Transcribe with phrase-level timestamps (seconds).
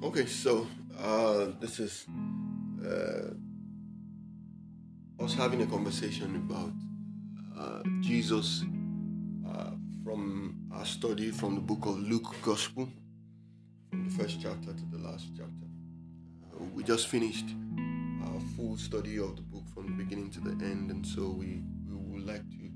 [0.00, 0.64] Okay, so
[1.02, 2.06] uh, this is
[2.86, 3.32] uh,
[5.24, 6.70] us having a conversation about
[7.58, 8.62] uh, Jesus
[9.52, 9.72] uh,
[10.04, 12.88] from our study from the book of Luke Gospel,
[13.90, 15.66] from the first chapter to the last chapter.
[16.54, 17.46] Uh, we just finished
[18.24, 21.60] our full study of the book from the beginning to the end, and so we,
[21.90, 22.70] we would like to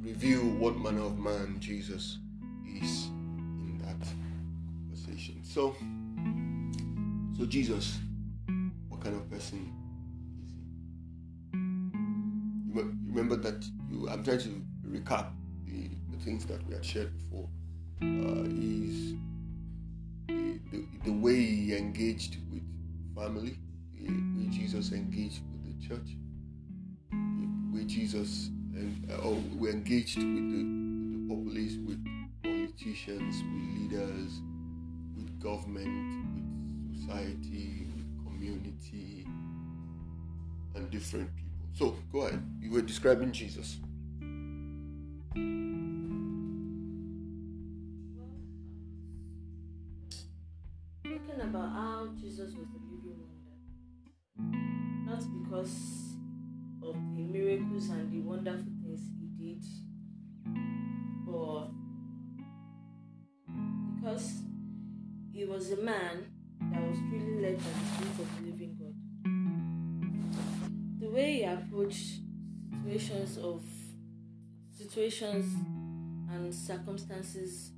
[0.00, 2.20] review what manner of man Jesus
[2.66, 4.08] is in that
[4.88, 5.44] conversation.
[5.44, 5.76] So,
[7.36, 7.98] so Jesus,
[8.88, 9.72] what kind of person
[10.42, 11.58] is he?
[12.74, 14.08] You remember that you?
[14.08, 15.32] I'm trying to recap
[15.66, 17.48] the, the things that we had shared before.
[18.00, 19.14] Uh, is
[20.28, 22.62] the, the, the way he engaged with
[23.14, 23.56] family,
[23.94, 26.16] the way Jesus engaged with the church,
[27.10, 32.04] the way Jesus and uh, or we engaged with the, with the populace, with
[32.42, 34.40] politicians, with leaders,
[35.42, 36.26] government,
[36.88, 39.26] with society, with community,
[40.74, 41.66] and different people.
[41.74, 42.42] So go ahead.
[42.60, 43.78] You were describing Jesus.
[51.04, 53.56] Talking about how Jesus was a living wonder,
[55.10, 55.91] not because
[65.82, 66.26] man
[66.70, 68.94] that was truly led by the Spirit of the living God.
[71.00, 72.20] The way he approached
[72.70, 73.64] situations of
[74.70, 75.54] situations
[76.30, 77.72] and circumstances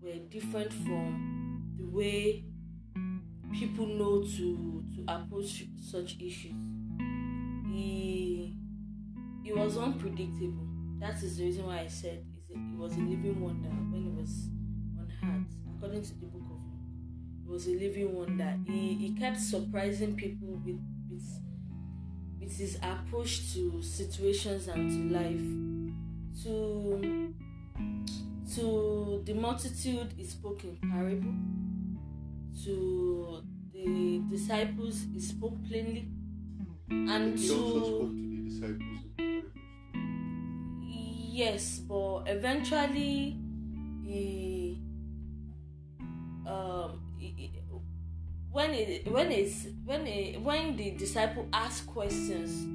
[0.00, 2.44] were different from the way
[3.52, 6.54] people know to to approach such issues.
[7.72, 8.56] He
[9.42, 10.68] he was unpredictable.
[11.00, 14.50] That is the reason why I said he was a living wonder when he was
[14.98, 16.49] on earth, according to the book
[17.50, 18.58] was a living wonder.
[18.66, 20.80] He he kept surprising people with
[21.10, 21.28] with
[22.40, 25.46] with his approach to situations and to life.
[26.44, 27.34] To
[28.54, 31.34] to the multitude he spoke in parable
[32.64, 36.08] to the disciples he spoke plainly
[36.90, 39.52] and He also spoke to the disciples in parables.
[40.82, 43.38] yes but eventually
[44.04, 44.82] he
[46.46, 47.00] um
[48.52, 52.66] when it when it's when it, when the disciple asks questions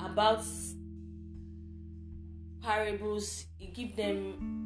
[0.00, 0.44] about
[2.62, 4.60] parables he give them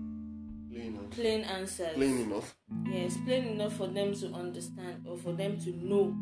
[0.70, 2.54] Plain, plain answers plain enough.
[2.86, 6.14] Yes, plain enough for them to understand or for them to know.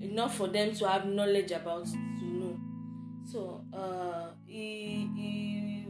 [0.00, 2.58] Enough for them to have knowledge about it to know.
[3.30, 5.86] So uh he he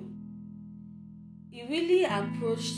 [1.51, 2.75] he really approached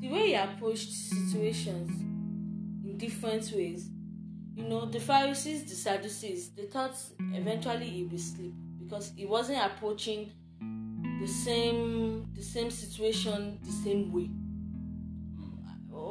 [0.00, 2.11] the way he approached situations
[3.02, 3.88] different ways.
[4.54, 6.94] You know, the Pharisees, the Sadducees, they thought
[7.34, 10.30] eventually he would sleep because he wasn't approaching
[11.20, 14.28] the same the same situation the same way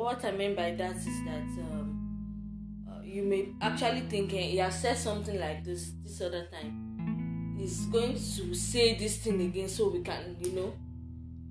[0.02, 4.58] what I mean by that is that um, uh, you may actually think eh, he
[4.58, 7.56] has said something like this this other time.
[7.58, 10.74] He's going to say this thing again, so we can, you know.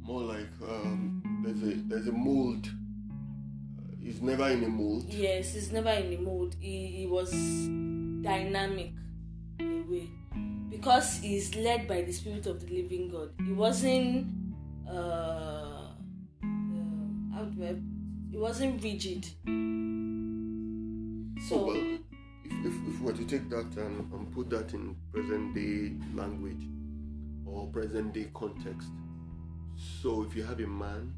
[0.02, 2.68] More like um, there's a there's a mold.
[4.10, 5.04] He's never in a mold.
[5.08, 6.56] Yes, he's never in the mood.
[6.58, 8.90] He, he was dynamic
[9.60, 10.10] in a way
[10.68, 13.30] because he's led by the spirit of the living God.
[13.46, 14.26] He wasn't.
[14.84, 15.90] Uh, uh,
[17.32, 17.76] how do I?
[18.32, 19.26] He wasn't rigid.
[21.48, 24.74] So So well, if, if, if we were to take that and, and put that
[24.74, 26.66] in present day language
[27.46, 28.88] or present day context,
[30.02, 31.14] so if you have a man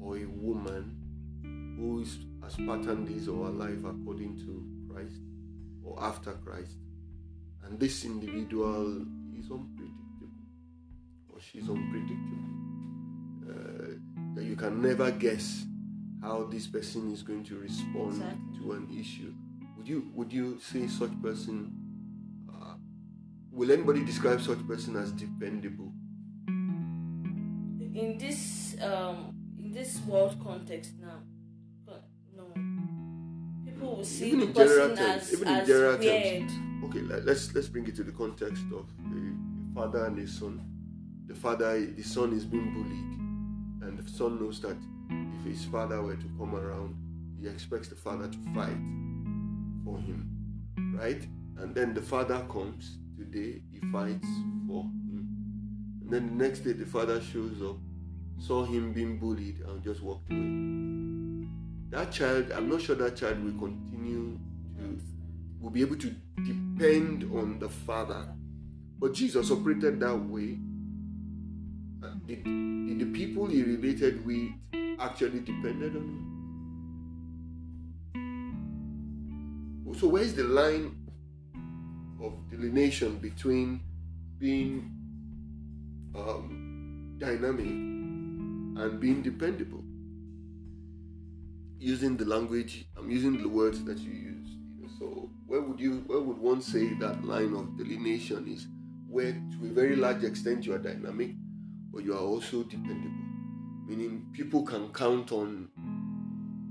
[0.00, 1.01] or a woman
[1.82, 5.20] who is has patterned his or her life according to Christ
[5.82, 6.76] or after Christ,
[7.64, 9.02] and this individual
[9.36, 10.30] is unpredictable
[11.28, 12.44] or she's unpredictable,
[13.50, 15.64] uh, that you can never guess
[16.20, 18.58] how this person is going to respond Exactly.
[18.60, 19.34] to an issue.
[19.76, 21.72] Would you would you say such person?
[22.48, 22.74] Uh,
[23.50, 25.92] will anybody describe such person as dependable?
[27.94, 31.18] in this um in this world context now
[34.02, 36.52] will see Even the in general terms, as, even in general terms.
[36.84, 40.60] Okay, let, let's let's bring it to the context of a father and a son.
[41.26, 44.76] The father, the son is being bullied, and the son knows that
[45.08, 46.96] if his father were to come around,
[47.40, 48.76] he expects the father to fight
[49.84, 50.28] for him,
[50.98, 51.22] right?
[51.58, 54.26] And then the father comes today, he fights
[54.66, 55.28] for him,
[56.02, 57.76] and then the next day the father shows up,
[58.40, 60.71] saw him being bullied, and just walked away.
[61.92, 64.38] That child, I'm not sure that child will continue
[64.78, 64.98] to,
[65.60, 68.26] will be able to depend on the father.
[68.98, 70.58] But Jesus operated that way.
[72.26, 74.52] Did, did the people he related with
[74.98, 76.32] actually depended on him?
[80.00, 80.96] So where's the line
[82.22, 83.80] of delineation between
[84.38, 84.90] being
[86.14, 89.84] um, dynamic and being dependable?
[91.84, 94.48] Using the language, I'm using the words that you use.
[95.00, 98.68] So where would you, where would one say that line of delineation is?
[99.08, 101.32] Where, to a very large extent, you are dynamic,
[101.92, 103.10] but you are also dependable.
[103.84, 105.70] Meaning, people can count on,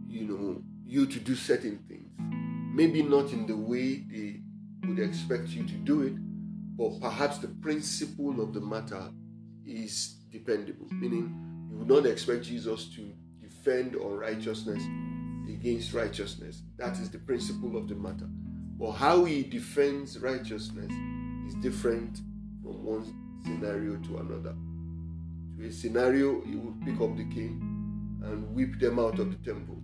[0.08, 2.10] you know, you to do certain things.
[2.74, 4.40] Maybe not in the way they
[4.88, 6.14] would expect you to do it,
[6.78, 9.12] but perhaps the principle of the matter
[9.66, 10.88] is dependable.
[10.90, 13.12] Meaning, you would not expect Jesus to
[13.62, 14.84] defend unrighteousness
[15.48, 16.64] against righteousness.
[16.78, 18.28] That is the principle of the matter.
[18.80, 20.92] But how he defends righteousness
[21.48, 22.18] is different
[22.64, 23.14] from one
[23.44, 24.56] scenario to another.
[25.58, 27.62] To a scenario, he would pick up the king
[28.24, 29.78] and whip them out of the temple.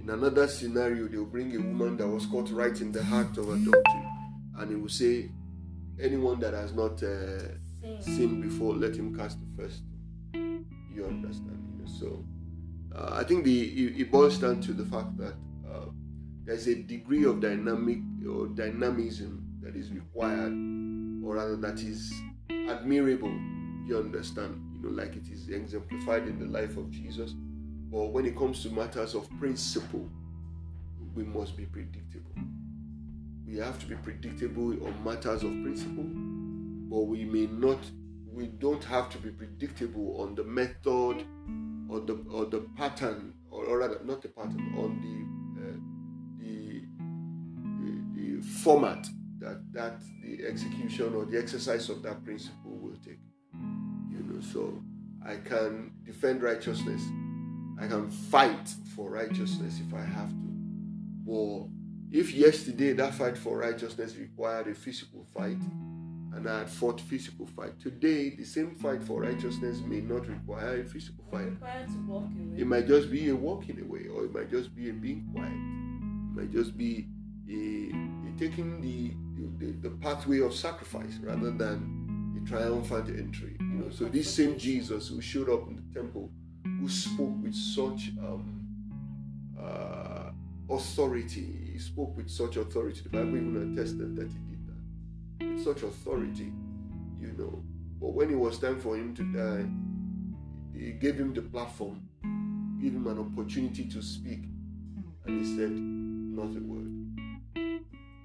[0.00, 3.36] In another scenario, they will bring a woman that was caught right in the heart
[3.36, 4.08] of adultery,
[4.58, 5.30] and he will say,
[6.00, 9.82] Anyone that has not uh, sinned before, let him cast the first.
[10.34, 11.62] You understand?
[11.76, 12.24] You know, so
[12.94, 15.34] uh, I think the it, it, boils down to the fact that
[15.70, 15.86] uh,
[16.44, 17.98] there's a degree of dynamic
[18.28, 20.52] or dynamism that is required,
[21.24, 22.12] or rather that is
[22.68, 23.32] admirable.
[23.86, 24.60] You understand?
[24.74, 27.34] You know, like it is exemplified in the life of Jesus.
[27.90, 30.08] But when it comes to matters of principle,
[31.14, 32.32] we must be predictable.
[33.46, 37.78] We have to be predictable on matters of principle, but we may not.
[38.30, 41.26] We don't have to be predictable on the method
[41.92, 45.76] or the or the pattern, or, or rather not the pattern, on the, uh,
[46.40, 46.82] the,
[47.80, 49.06] the the format
[49.38, 53.20] that that the execution or the exercise of that principle will take.
[54.10, 54.82] You know, so
[55.24, 57.02] I can defend righteousness.
[57.80, 60.52] I can fight for righteousness if I have to.
[61.26, 61.68] Or
[62.10, 65.58] if yesterday that fight for righteousness required a physical fight,
[66.34, 67.78] and I had fought physical fight.
[67.80, 71.52] Today, the same fight for righteousness may not require a physical fight.
[72.56, 75.52] It might just be a walking away, or it might just be a being quiet.
[75.52, 77.08] It might just be
[77.48, 77.92] a,
[78.28, 79.14] a taking the,
[79.58, 83.56] the, the pathway of sacrifice rather than a triumphant entry.
[83.60, 86.30] You know, so this same Jesus who showed up in the temple,
[86.64, 88.66] who spoke with such um,
[89.60, 90.30] uh,
[90.70, 93.02] authority, he spoke with such authority.
[93.02, 94.51] The Bible even attested that he did
[95.50, 96.52] with such authority,
[97.20, 97.62] you know.
[98.00, 99.66] But when it was time for him to die,
[100.78, 102.02] he gave him the platform,
[102.80, 104.44] gave him an opportunity to speak,
[105.24, 106.90] and he said, Not a word.
[107.54, 107.80] You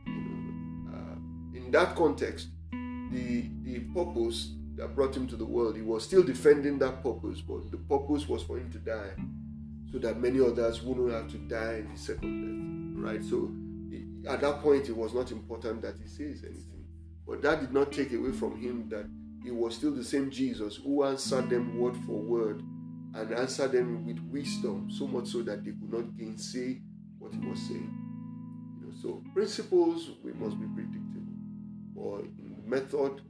[0.07, 1.15] know, uh,
[1.55, 6.23] in that context, the the purpose that brought him to the world, he was still
[6.23, 9.11] defending that purpose, but the purpose was for him to die
[9.91, 13.11] so that many others wouldn't have to die in the second death.
[13.11, 13.23] Right?
[13.23, 13.51] So
[14.29, 16.76] at that point, it was not important that he says anything.
[17.27, 19.05] But that did not take away from him that
[19.43, 22.61] he was still the same Jesus who answered them word for word
[23.13, 26.79] and answered them with wisdom, so much so that they could not gainsay
[27.19, 27.93] what he was saying.
[28.79, 31.33] You know, so principles we must be predictable,
[31.95, 33.21] or in method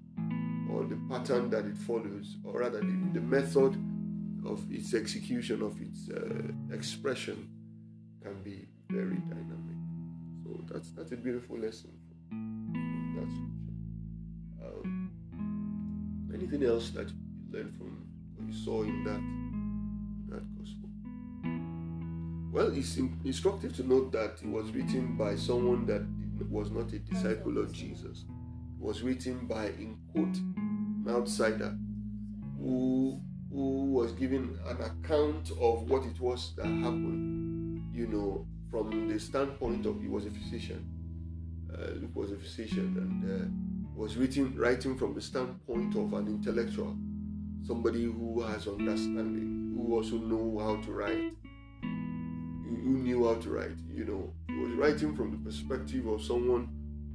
[0.70, 3.78] or the pattern that it follows, or rather the, the method
[4.46, 7.48] of its execution of its uh, expression
[8.22, 9.78] can be very dynamic.
[10.44, 11.92] So that's that's a beautiful lesson.
[16.48, 17.16] Anything else that you
[17.52, 19.22] learned from what you saw in that
[20.34, 20.90] that gospel?
[22.52, 26.06] Well, it's instructive to note that it was written by someone that
[26.50, 28.26] was not a disciple of Jesus.
[28.80, 31.78] It was written by, in quote, an outsider
[32.60, 33.20] who
[33.52, 37.84] who was giving an account of what it was that happened.
[37.94, 40.86] You know, from the standpoint of he was a physician.
[41.74, 43.67] Uh, Luke was a physician, and uh,
[43.98, 46.96] was written writing from the standpoint of an intellectual,
[47.66, 51.34] somebody who has understanding, who also know how to write,
[51.82, 53.76] who knew how to write.
[53.92, 56.70] You know, he was writing from the perspective of someone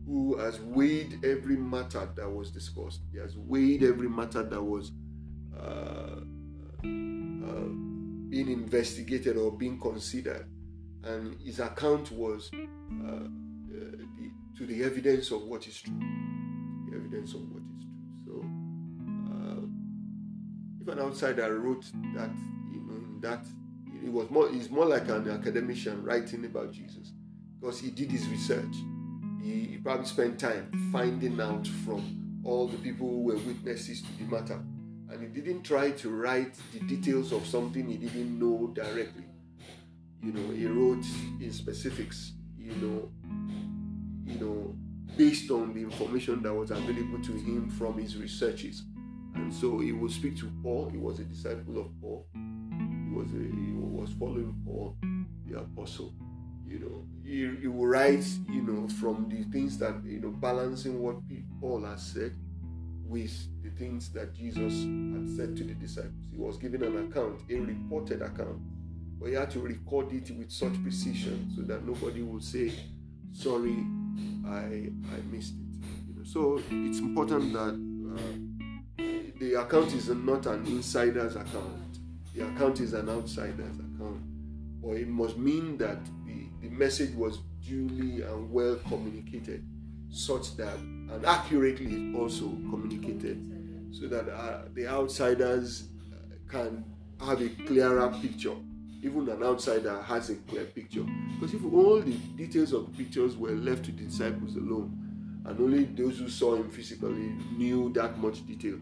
[0.07, 3.03] who has weighed every matter that was discussed.
[3.13, 4.91] He has weighed every matter that was
[5.57, 6.17] uh,
[6.83, 7.69] uh,
[8.29, 10.49] being investigated or being considered,
[11.05, 13.29] and his account was uh, uh
[13.71, 16.22] the, to the evidence of what is true
[16.95, 17.85] evidence of what is
[18.25, 18.43] true.
[18.43, 18.45] So,
[19.33, 19.67] uh,
[20.81, 21.85] if an outsider wrote
[22.15, 22.31] that,
[22.73, 23.47] you know, in that,
[24.03, 27.13] he was more he's more like an academician writing about Jesus
[27.61, 28.75] because he did his research.
[29.43, 34.09] He, he probably spent time finding out from all the people who were witnesses to
[34.19, 34.61] the matter.
[35.11, 39.25] And he didn't try to write the details of something he didn't know directly.
[40.23, 41.05] You know, he wrote
[41.41, 43.11] in specifics, you know,
[44.25, 44.62] you know,
[45.17, 48.83] based on the information that was available to him from his researches.
[49.35, 50.89] And so he would speak to Paul.
[50.91, 52.27] He was a disciple of Paul.
[52.35, 54.97] He was a, he was following Paul,
[55.47, 56.15] the apostle.
[56.67, 61.01] You know, he, he would write, you know, from the things that you know, balancing
[61.03, 61.17] what
[61.61, 62.35] Paul has said
[63.05, 66.25] with the things that Jesus had said to the disciples.
[66.31, 68.59] He was giving an account, a reported account,
[69.21, 72.73] but he had to record it with such precision so that nobody would say,
[73.33, 73.85] "Sorry,
[74.47, 78.17] I I missed it." You know, so it's important that.
[78.17, 78.53] Uh,
[79.43, 81.99] the account is not an insider's account.
[82.33, 84.23] The account is an outsider's account.
[84.83, 89.65] Or it must mean that the, the message was duly and well communicated,
[90.11, 95.89] such that and accurately also communicated, so that uh, the outsiders
[96.49, 96.85] can
[97.21, 98.55] have a clearer picture.
[99.03, 101.05] Even an outsider has a clear picture.
[101.35, 105.85] Because if all the details of pictures were left to the disciples alone, and only
[105.85, 108.79] those who saw him physically knew that much detail,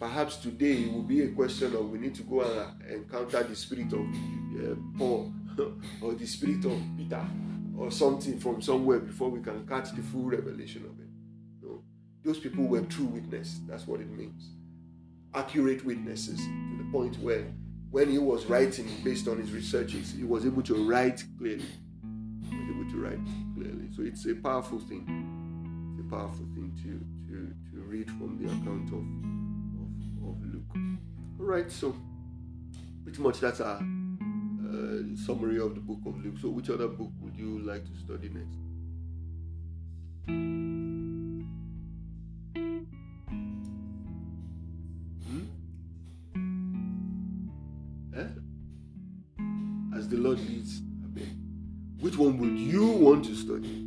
[0.00, 3.54] perhaps today it will be a question of we need to go and encounter the
[3.54, 5.32] spirit of uh, Paul
[6.00, 7.26] or the spirit of Peter
[7.76, 11.08] or something from somewhere before we can catch the full revelation of it.
[11.62, 11.82] No,
[12.24, 13.60] those people were true witnesses.
[13.68, 14.50] That's what it means.
[15.34, 17.44] Accurate witnesses to the point where
[17.90, 21.64] when he was writing based on his researches, he was able to write clearly.
[22.48, 23.88] He was able to write clearly.
[23.96, 25.04] So it's a powerful thing.
[25.98, 29.04] It's a powerful thing to to, to read from the account of
[30.28, 30.98] of Luke.
[31.40, 31.94] all right, so
[33.04, 36.36] pretty much that's our uh, summary of the book of Luke.
[36.40, 38.58] So, which other book would you like to study next?
[50.08, 50.80] As the Lord leads,
[52.00, 53.84] which one would you want to study?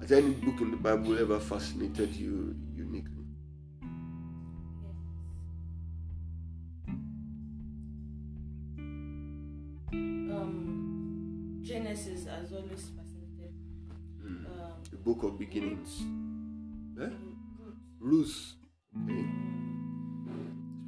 [0.00, 3.24] Has any book in the Bible ever fascinated you uniquely?
[9.92, 13.52] Um, Genesis has always fascinated.
[14.24, 14.46] Mm.
[14.46, 16.02] Um, the book of beginnings.
[17.02, 17.10] Eh?
[17.98, 18.54] Ruth.
[19.10, 19.57] Okay.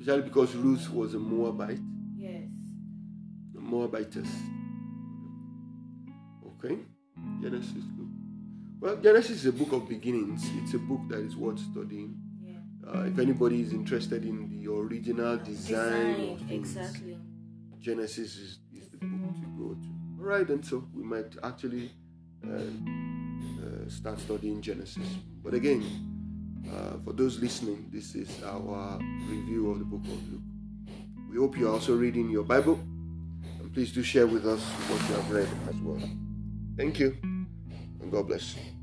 [0.00, 1.78] Especially because Ruth was a Moabite.
[2.16, 2.44] Yes.
[3.56, 4.28] A Moabitess.
[6.46, 6.78] Okay.
[7.42, 7.84] Genesis.
[8.80, 10.42] Well, Genesis is a book of beginnings.
[10.62, 12.16] It's a book that is worth studying.
[12.42, 12.54] Yeah.
[12.88, 17.18] Uh, if anybody is interested in the original design, Design, of things, exactly.
[17.78, 19.88] Genesis is, is the book to go to.
[20.18, 21.90] All right, and so we might actually
[22.46, 25.06] uh, uh, start studying Genesis.
[25.42, 25.82] But again,
[26.68, 28.98] uh, for those listening, this is our
[29.28, 30.42] review of the book of Luke.
[31.30, 32.78] We hope you're also reading your Bible,
[33.60, 36.02] and please do share with us what you have read as well.
[36.76, 38.79] Thank you, and God bless you.